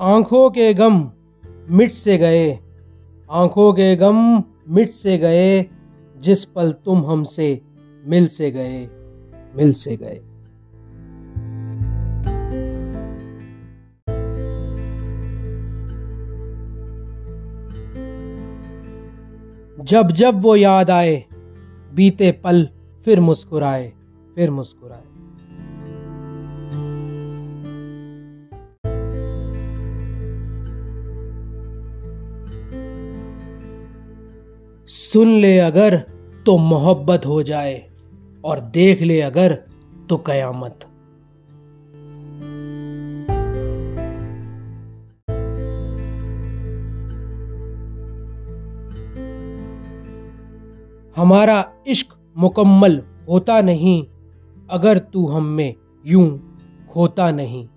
[0.00, 1.10] आँखों के गम
[1.70, 2.58] मिट से गए।
[3.30, 5.66] आँखों के गम मिट से गए,
[6.18, 7.60] जिस पल तुम हमसे
[8.04, 8.88] मिल से गए,
[9.56, 10.20] मिल से गए।
[19.84, 21.24] जब जब वो याद आए,
[21.94, 22.68] बीते पल
[23.04, 23.92] फिर मुस्कुराए
[24.34, 25.15] फिर मुस्कुराए।
[34.88, 35.96] सुन ले अगर
[36.46, 37.90] तो मोहब्बत हो जाए
[38.44, 39.52] और देख ले अगर
[40.08, 40.84] तो कयामत।
[51.16, 54.06] हमारा इश्क मुकम्मल होता नहीं
[54.70, 55.74] अगर तू हम में
[56.06, 56.28] यूँ
[56.96, 57.68] होता नहीं।